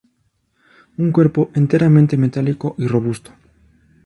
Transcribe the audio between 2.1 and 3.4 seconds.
metálico y robusto.